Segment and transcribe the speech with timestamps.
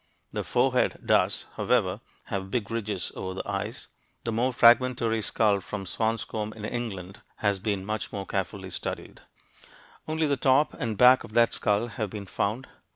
[0.33, 3.87] The forehead does, however, have big ridges over the eyes.
[4.23, 7.19] The more fragmentary skull from Swanscombe in England (p.
[7.19, 9.21] 11) has been much more carefully studied.
[10.07, 12.65] Only the top and back of that skull have been found.